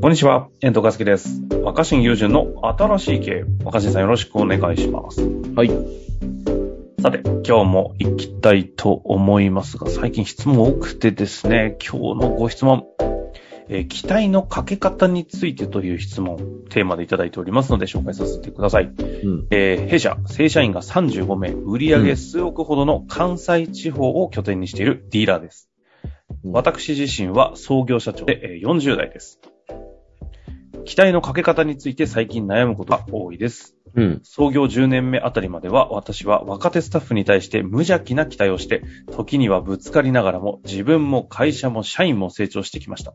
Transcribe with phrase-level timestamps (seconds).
[0.00, 1.42] こんにちは、遠藤和樹です。
[1.62, 3.44] 若新友人の新しい経営。
[3.62, 5.20] 若新さんよろしくお願いします。
[5.54, 5.68] はい。
[7.02, 12.86] さて、今日も行きたいと思いますが、最近質問多くてですね、今日のご質問、
[13.68, 16.38] えー期待のかけ方についてという質問、
[16.70, 18.86] テーマでいただいておりますので紹介させてください。
[18.86, 19.46] うん。
[19.50, 25.66] えー弊社、正社員が35名、売上数億ほどの関西地方を拠点にしているディーラーです。
[25.74, 29.40] うん私自身は創業社長でえー40代です。
[30.90, 33.76] 期待のかけ方について最近悩むことが多いです。
[33.94, 34.20] うん。
[34.24, 38.82] 創業10年目あたりまでは私は若手スタッフに対して無邪気な期待をして、
[39.12, 43.14] 時にはぶつかりながらも自分も会社も社員も成長してきました。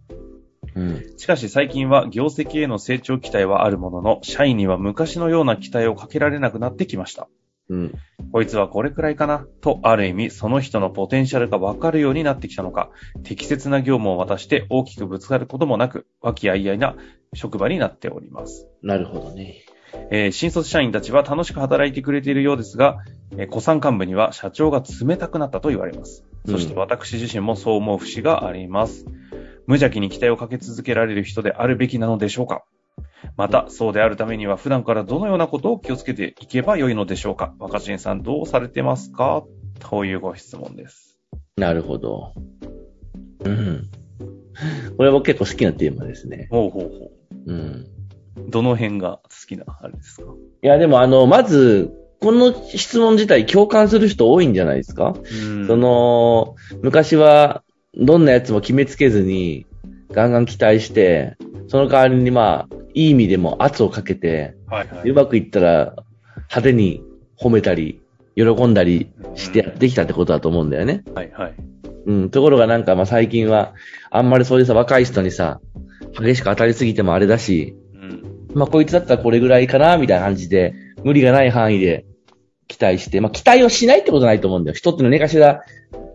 [0.74, 1.04] うん。
[1.18, 7.28] しかし最近は業績への成長期待はあるものの、社員には昔のような期待をかけられなくなってきました。
[7.68, 7.94] うん。
[8.32, 9.48] こいつはこれくらいかな？
[9.60, 12.90] と、ある意味、その人のポテンシャルがわかるようになってきたのか、
[13.24, 16.96] 適切な業務を渡して大きくぶつかることもなく、和気あいあいな
[17.36, 18.68] 職場になっております。
[18.82, 19.62] なるほどね。
[20.12, 22.98] えー新卒社員たちは楽しく働いてくれているようですが、
[23.32, 26.26] えー、古参幹部には社長が冷たくなったと言われます。
[26.48, 29.06] そしてうん私自身もそう思う節があります。
[29.68, 32.64] 無邪気に期待をかけ続けられる人であるべきなのでしょうか
[33.36, 39.44] また、そうであるためには普段からどのようなことを気をつけていけばよいのでしょうか若新さんどうされてますか？
[39.80, 41.18] というご質問です。
[41.58, 42.34] なるほど。
[43.44, 43.90] うん。
[44.98, 46.48] これは僕結構好きなテーマですね。
[46.52, 47.12] ほうほうほう
[47.54, 47.58] ん。
[47.58, 47.88] う。
[48.50, 50.24] どの辺が好きなあれですか？
[50.64, 59.66] いや、でもあの、まず、この質問自体共感する人多いんじゃないですか、うんそ、の、昔は、どんなやつも決めつけずに、
[60.12, 61.38] ガンガン期待して、
[61.68, 65.10] その代わりにまあ、いい意味でも圧をかけて、はいはい。
[65.10, 65.96] うまくいったら
[66.34, 67.04] 派手に
[67.40, 68.02] 褒めたり、
[68.36, 71.04] 喜んだりしてやってきたってことだと思うんだよね。
[71.14, 71.54] はいはい。
[72.06, 73.74] うん、ところがなんかまあ最近は、
[74.10, 75.60] あんまりそういうさ、若い人にさ、
[76.20, 78.48] 激しく当たりすぎてもあれだし、うん。
[78.54, 82.06] まあこいつだったらこれぐらいかな、みたいな感じで、無理がない範囲で
[82.68, 84.76] 期待して、まあ期待をしないってことないと思うんだよ。
[84.76, 85.64] 人ってのはねかしら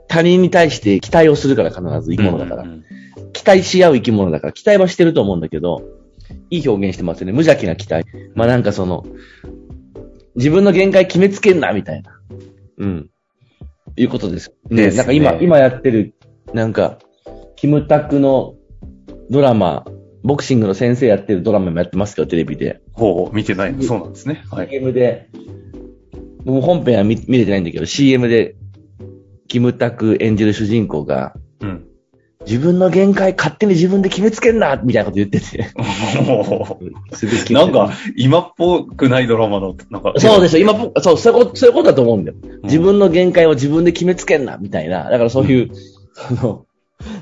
[0.08, 2.62] 他人に対して期待をするから必ず生き物だから。
[2.62, 2.84] うんうん
[3.32, 5.82] 期待し合う生き物だから、期待はしてると思うんだけど、
[6.50, 7.32] いい表現してますよね。
[7.32, 8.06] 無邪気な期待。
[8.34, 9.04] まあなんかその、
[10.36, 12.20] 自分の限界決めつけんな、みたいな。
[12.78, 13.10] うん。
[13.96, 14.52] いうことです。
[14.68, 16.14] ね、ですねなんか今、今やってる、
[16.54, 16.98] なんか、
[17.56, 18.54] キムタクの
[19.30, 19.84] ドラマ、
[20.22, 22.80] ボクシングの先生やってるドラマもやってますけど、テレビで。
[22.92, 23.82] ほう見てないの。
[23.82, 24.44] そうなんですね。
[24.50, 24.68] はい。
[24.68, 25.28] CM で、
[26.44, 28.56] もう本編は見見れてないんだけど、CM で、
[29.48, 31.86] キムタク演じる主人公が、うん。
[32.46, 35.62] 自分の限界勝手に自分で決めつけんなみたいなこと言ってて。
[37.12, 40.14] すごいなんか、今っぽくないドラマの、なんか。
[40.16, 40.62] そうですよ。
[40.62, 42.36] 今僕、そう、そういうこと、そういうことだと思うんだよ。
[42.62, 45.10] 自分の限界を自分で決めつけんな、みたいな。
[45.10, 45.70] だからそういう、
[46.14, 46.66] その、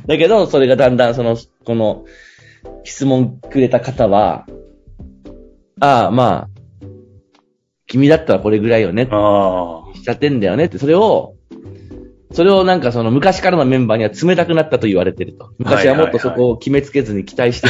[0.06, 2.04] だけど、それがだんだん、その、この、
[2.84, 4.46] 質問くれた方は、
[5.80, 6.48] ああ、まあ、
[7.86, 11.34] 君だったらこれぐらいよね、あしちゃってんだよねって、それを、
[12.32, 15.50] それをなんかその昔からのメンバーには冷たくなったと言われてると。
[15.58, 17.69] 昔はもっとそこを決めつけずに期待して、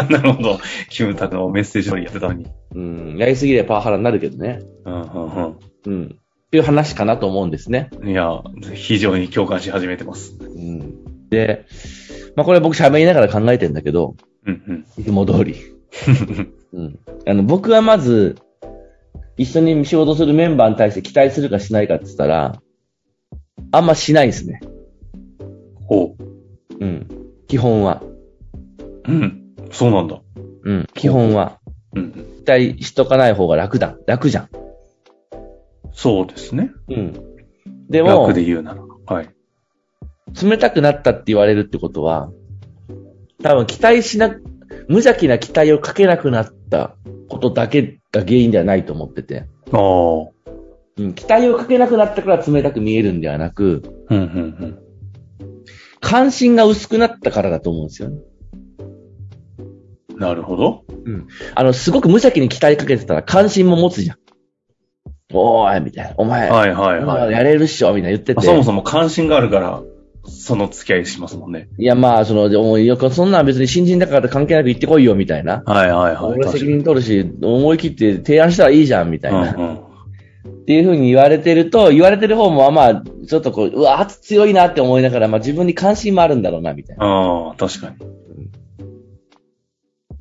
[0.00, 0.04] あ。
[0.10, 0.58] なるほど。
[0.88, 2.46] キムタクのメッセージ通りやってたのに。
[2.74, 4.60] うん、やりすぎればパワハラになるけどね。
[4.86, 5.56] うんうん
[5.86, 6.04] うん。
[6.04, 7.90] っていう話かなと思うんですね。
[8.00, 8.08] うん。
[8.08, 10.38] いや、非常に共感し始めてます。
[10.40, 11.66] うんで、
[12.36, 14.16] まあこれ僕喋りながら考えてんだけど、
[14.46, 14.86] うんうん。
[14.96, 15.56] いつも通り。
[16.72, 16.98] うん。
[17.26, 18.36] あの、僕はまず、
[19.36, 22.60] 一緒に仕事するメンバーに対して期待するかしないかって言ったら、
[23.70, 24.60] あんましないですね。
[25.86, 26.16] ほ
[26.80, 27.06] うん。
[27.46, 28.02] 基本は。
[29.06, 29.12] う。
[29.12, 29.54] うん。
[29.70, 30.20] そうなんだ。
[30.64, 30.86] うん。
[30.94, 31.60] 基本は。
[31.94, 32.12] うん。
[32.12, 33.96] 期待しとかない方が楽だ。
[34.06, 34.48] 楽じゃん。
[35.92, 36.70] そうですね。
[36.88, 37.12] うん。
[37.88, 38.82] でも楽、で言うなら。
[39.06, 39.28] はい。
[40.42, 42.30] 冷たくなったって言われるってことは、
[43.42, 44.28] 多分期待しな、
[44.88, 46.96] 無邪気な期待をかけなくなった
[47.28, 49.46] ことだけが原因ではないと思ってて。
[49.72, 50.38] ああ。
[50.98, 54.78] うん、期待をかけなくなったから冷たく見えるんではなく、うんうん
[56.00, 58.20] 関心が薄くなったからだと思うんですよね。
[60.10, 60.18] うん。
[60.18, 60.84] なるほど。
[61.54, 64.18] あの、すごく無邪気に期待かけてたら関心も持つじゃん。
[65.32, 66.14] おーい、みたいな。
[66.16, 67.32] お前、はいはいはい。
[67.32, 68.40] やれるっしょ、みたいな言ってて。
[68.40, 69.82] そもそも関心があるから、
[70.28, 71.68] その付き合いしますもんね。
[71.78, 72.48] いや、まあ、その、
[72.78, 75.62] よくそんなん別に新人だから関係なく言ってこいよ、みたいな。
[75.66, 76.38] はいはいはい。
[76.38, 79.54] 俺責任取るし、思い切って提案したらいいじゃん、みたいな。
[79.54, 79.74] うんうん。
[79.76, 87.06] っていうふうに言われてると、言われてる方も、まあ、ちょっとこう、うわ、圧強いなって思いながら、まあ自分に関心もあるんだろうな、みたいな。
[87.06, 87.96] ああ、確かに。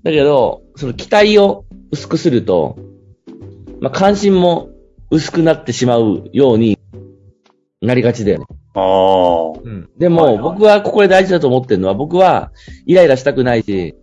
[0.03, 2.77] だけど、その期待を薄くすると、
[3.81, 4.69] まあ関心も
[5.09, 6.76] 薄くなってしまうように
[7.87, 8.45] なりがちだよね。
[8.75, 9.57] ああ。
[9.97, 12.51] でも、はいはい僕はここで大事だと思ってるのは、僕は
[12.85, 13.95] イライラしたくないし、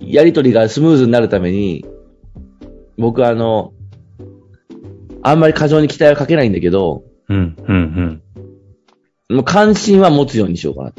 [0.00, 1.84] やりとりがスムーズになるために、
[2.96, 3.72] 僕あの、
[5.22, 8.22] あんまり過剰に期待はかけないんだけど、うん、うん、
[9.30, 10.92] もう関心は持つようにしようかな、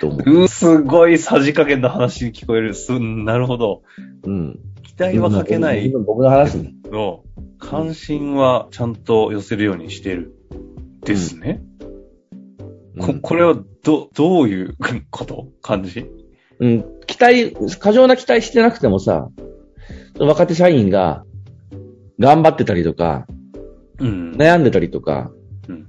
[0.00, 0.22] と思う。
[0.26, 0.42] うん。
[0.44, 2.74] うすごいさじ加減の話に聞こえる。
[2.74, 3.82] す、なるほど。
[4.24, 4.58] うん。
[4.82, 6.74] 期待はかけない今僕の話ね。
[6.90, 7.22] の、
[7.58, 10.34] 関心はちゃんと寄せるようにしてる。
[11.04, 11.62] ですね。
[12.98, 14.76] こ、これは、ど、どういう
[15.10, 15.48] こと？
[15.62, 16.06] 感じ？
[16.60, 19.28] うん、期待、過剰な期待してなくてもさ、
[20.18, 21.24] 若手社員が
[22.20, 23.26] 頑張ってたりとか、
[23.98, 24.32] うん。
[24.32, 25.30] 悩んでたりとか、
[25.68, 25.88] うん。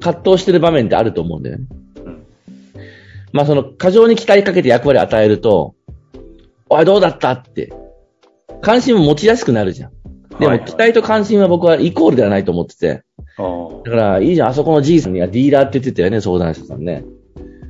[0.00, 1.66] 葛藤してる場面ってあると思うんだよね。
[2.04, 2.26] うん。
[3.32, 5.74] まあその過剰に期待かけて役割与えると、
[6.70, 7.32] おいどうだった？
[7.32, 7.72] って、
[8.62, 9.92] 関心も持ちやすくなるじゃん。
[10.38, 13.02] でも期待と関心は僕はイコールではないと思ってて、
[13.84, 17.04] だからいいじゃん、あそこのじいさんにはディーラーって言ってたよね、相談者さんね。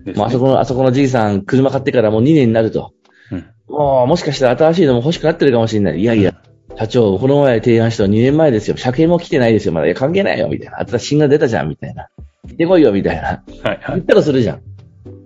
[0.04, 2.92] ですねもうあそこの、あそこのじいさん、車買ってからもう2年になると。
[3.32, 6.00] うんもう、もしかしたら新しいのも欲しくなってるかもしれない。
[6.00, 6.34] いやいや、
[6.78, 8.76] 社長、この前提案したの2年前ですよ。
[8.76, 9.74] 車検も来てないですよ。
[9.74, 10.78] まだ、いや、関係ないよ、みたいな。
[10.78, 12.08] 新しいが出たじゃん、みたいな。
[12.46, 13.22] 行ってこいよ、みたいな。
[13.22, 13.80] はいはい。
[13.88, 14.62] 言ったらするじゃん。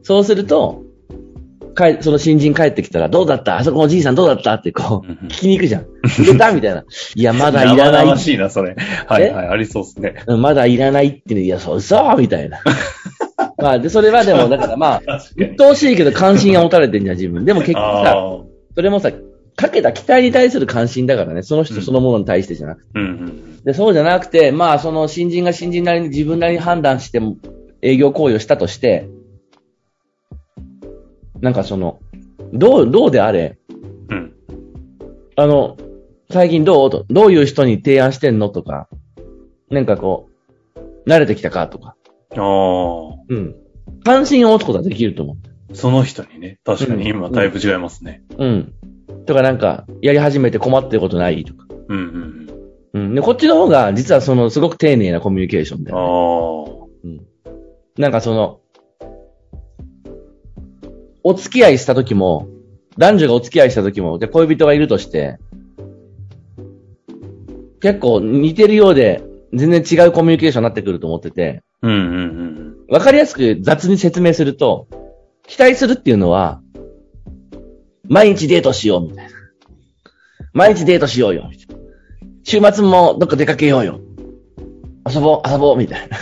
[0.02, 0.82] そうすると、
[1.74, 3.58] かえその新人帰ってきたら、どうだった？
[3.58, 4.54] あそこのじいさんどうだった？
[4.54, 5.86] ってこう、聞きに行くじゃん。
[6.06, 6.52] 入れた？
[6.52, 6.84] みたいな。
[7.14, 8.19] いや、まだいらない。
[8.19, 8.76] しいな、それ。
[9.06, 10.22] はいはい、ありそうですね。
[10.26, 12.60] うんまだいらないってね、いや、そう、そうみたいな。
[13.58, 17.44] まあ、で、それはでも、だからまあ、鬱陶しいけど関心が持たれてんじゃん、自分。
[17.44, 18.16] でも結局さ。
[18.75, 19.12] それもさ、
[19.54, 22.88] かけた期待に対する関心だからね、その人そのものに対してじゃなくて。
[22.94, 23.62] うんうん。
[23.64, 27.36] で、そうじゃなくて、まあ、その新人が新人なりに自分なりに判断しても、
[27.82, 29.08] 営業行為をしたとして、
[31.42, 31.98] なんかその、
[32.52, 33.58] どう、どうであれ、
[34.08, 34.32] うん。
[35.36, 35.76] あの、
[36.30, 36.90] 最近どう？
[36.90, 38.48] と、どういう人に提案してんの？
[38.48, 38.88] とか、
[39.70, 40.30] なんかこ
[40.76, 41.66] う、慣れてきたか？
[41.66, 41.96] とか、
[42.36, 43.24] ああ。
[43.28, 43.56] うん。
[44.04, 45.36] 関心を持つことはできると思
[45.74, 48.22] その人にね、確かに今だいぶ違いますね。
[48.38, 48.44] う。
[48.44, 48.74] うん。
[49.26, 51.44] とかなんか、やり始めて困ってることない？
[51.44, 51.66] とか。
[51.88, 52.48] うんうん
[52.94, 53.14] うん。
[53.16, 55.98] で、こっちの方が、実はその、すごく丁寧なコミュニケーションだうん。
[55.98, 57.20] あよね。
[57.46, 58.00] あ。
[58.00, 58.60] なんかその、
[61.24, 62.48] お付き合いした時も、
[62.98, 65.38] 男女がお付き合いした時も、で、恋人がいるとして、
[67.80, 74.86] 結構似てるようで、全然違うコミュニケーションになってくると思ってて、うんうんうんわかりやすく雑に説明すると、
[75.46, 76.60] 期待するっていうのは、
[78.06, 79.30] 毎日デートしようみたいな。
[80.52, 81.48] 毎日デートしようよ。
[81.50, 81.82] みたいな
[82.44, 84.00] 週末もどっか出かけようよ。
[85.08, 86.18] 遊ぼう、遊ぼう、みたいな。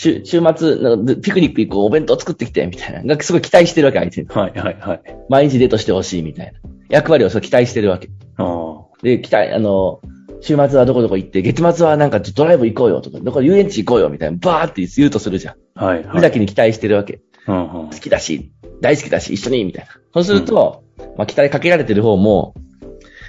[0.00, 3.14] 週、週末、なんかピクニック行こう、お弁当作ってきて、みたいな。
[3.14, 4.28] がすごい期待してるわけ、相手に。
[4.28, 4.34] うん。
[4.34, 5.02] はいはいはい。
[5.28, 6.52] 毎日デートしてほしい、みたいな。
[6.88, 8.08] 役割をそう期待してるわけ。
[8.38, 9.02] ああ。
[9.02, 10.00] で、期待、あの、
[10.40, 15.54] 週末はどこどこ行って、月末はなんかドライブ行こうよとか、どこ遊園地行こうよみたいな、バーって言うとするじゃん。
[15.74, 16.02] はいはい。
[16.04, 17.20] 無邪気に期待してるわけ。
[17.46, 19.90] うんうん好きだし、大好きだし、一緒に、みたいな。
[20.14, 20.82] そうすると、
[21.18, 22.54] まあ、期待かけられてる方も、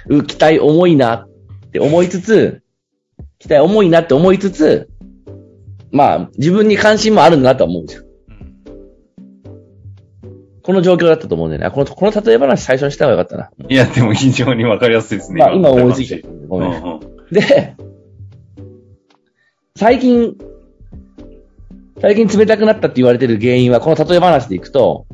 [0.06, 1.28] う、期待重いなっ
[1.70, 2.62] て思いつつ、
[3.38, 4.88] 期待重いなって思いつつ、
[5.92, 8.04] まあ、自分に関心もあるんだなとは思うじゃん。
[10.62, 11.66] この状況だったと思うんだよね。
[11.66, 13.50] あこの、この例え話最初にした方がよかったな。
[13.68, 15.40] いや、でも非常にわかりやすいですね。
[15.40, 16.28] まあ、今思いついちゃった。
[16.28, 16.70] うごめん。
[16.70, 17.00] んうん。
[17.30, 17.74] で、
[19.76, 20.34] 最近、
[22.00, 25.06] 最近冷たくなったって言われてる原因は、この例え話でいくと、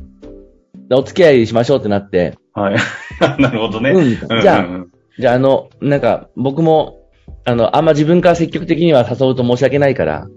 [0.91, 2.77] お付き合いしましょうってなって、はい。
[3.41, 3.91] なるほどね。
[3.91, 7.01] うんじゃあうんうんじゃあ、あの、なんか、僕も、
[7.43, 10.29] あの、あんま自分から積極的には誘うと申し訳ないから、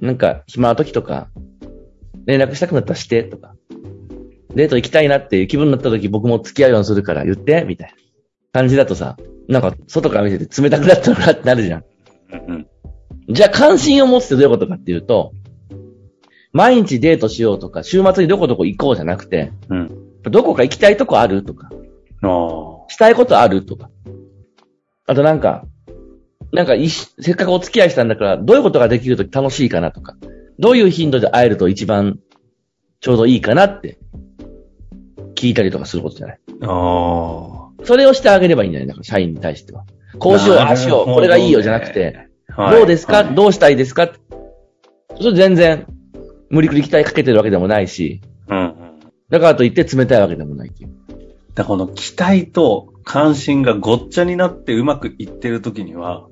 [0.00, 1.28] なんか、暇な時とか、
[2.26, 3.54] 連絡したくなったらして、とか、
[4.54, 7.94] デート行きたいなっていう気分になった時僕も付き合うようにするから言って、みたいな
[8.52, 9.16] 感じだとさ、
[9.48, 11.84] なんか、外から見てて冷たくなったのかってなるじゃん。
[13.28, 15.32] じゃあ、関心を持つってどういうことかっていうと、
[16.52, 19.90] 毎日デートしようとか、週末にどこどこ行こうじゃなくて、うん。
[20.22, 21.70] どこか行きたいとこあるとか。
[22.88, 23.90] したいことあるとか。
[25.06, 25.66] あとなんか、
[26.52, 30.16] なんかいし、せっかくお付き合いしたんだから、どういうことができると楽しいかなとか、
[30.58, 32.18] どういう頻度で会えると一番
[33.00, 33.98] ちょうどいいかなって、
[35.34, 36.40] 聞いたりとかすることじゃない。
[36.62, 37.84] ああ。
[37.84, 39.84] それをしてあげればいいんじゃないだから、社員に対しては。
[40.18, 44.10] こうしよう、ああしよう、これがいいよじゃなくて、はい、どうですか、はいどうしたいですか？
[45.20, 45.86] それ全然、
[46.48, 48.74] 無理くり期待かけてるわけでもないし、うんうん。
[49.28, 50.90] だからといって冷たいわけでもないっていう。
[51.54, 56.28] だからこの期待と関心がごっちゃになってうまくいってる時には、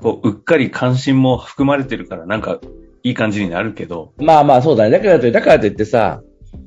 [0.00, 2.58] こう、うっかり関心も含まれてるから、なんか、
[3.02, 4.90] いい感じになるけど、まあまあそうだね。
[4.90, 6.22] だからといって、だからといってさ、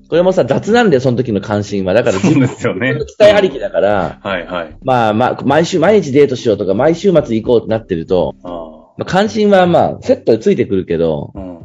[0.10, 1.94] これもさ、雑なんだよ、その時の関心は。
[1.94, 2.94] だから自そう分ですよね。
[2.94, 4.78] の期待ありきだから、はいはい。
[4.84, 8.50] まあまあ、毎週、毎日デートしようとか、毎週末行こうってなってると、あ
[8.98, 11.40] まあ、関心はまあ、セットでついてくるけど、あ。
[11.40, 11.58] うん。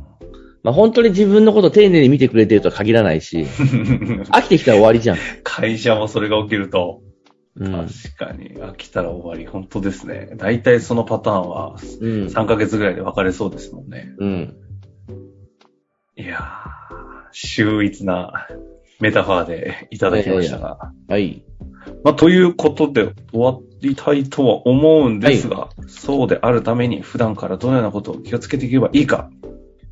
[0.62, 3.46] まあ本当に自分のこと丁寧に見てくれてるとは限らないし、
[4.30, 5.16] 飽きてきたら終わりじゃん。
[5.42, 7.00] 会社もそれが起きると、
[7.56, 7.72] うん。
[7.72, 9.46] 確かに飽きたら終わり。
[9.46, 10.32] 本当ですね。
[10.36, 12.26] 大体そのパターンはうん。
[12.26, 14.14] 3ヶ月ぐらいで別れそうですもんね。
[14.18, 14.56] うん。
[16.16, 16.42] いやー、
[17.32, 18.46] 秀逸な
[19.00, 20.92] メタファーでいただきましたが。
[21.08, 21.44] はい。
[22.04, 29.30] まあ、ということで終わりたいとは思うんですが、そうであるために普段からどのようなことを気をつけていけばいいか、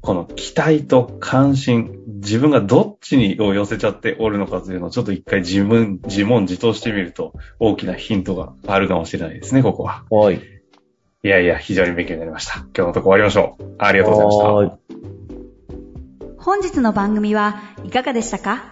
[0.03, 10.05] この期待と関心、自分がどっちにを寄せちゃっておるのかというのをちょっと一回自分、自問自答してみると大きなヒントがあるかもしれないですね、ここは。
[10.11, 10.41] はい。
[11.23, 12.61] いやいや、非常に勉強になりました。
[12.61, 13.75] 今日のとこ終わりましょう。
[13.79, 14.45] ありがとうございました。
[14.53, 14.79] は
[16.39, 18.65] 本日の番組はいかがでしたか？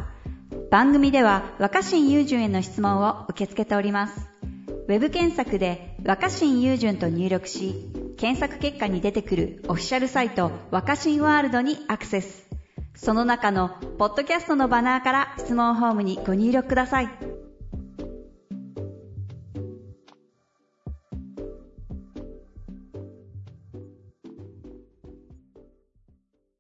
[0.71, 4.31] 番組では若新雄純への質問を受け付けております。
[4.87, 12.49] ウェブ検索で若新雄純と入力し、検索結果に出てくるオフィシャルサイト若新ワールドにアクセス。
[12.97, 17.28] その中のポッドキャストのバナーから質問ホームにご入力ください。